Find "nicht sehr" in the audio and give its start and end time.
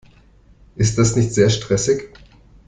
1.15-1.51